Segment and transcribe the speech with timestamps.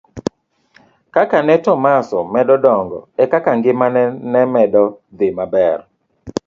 [1.13, 3.87] Kaka ne Tomaso medo dongo ekaka ngima
[4.31, 4.83] ne medo
[5.17, 5.79] dhi maber.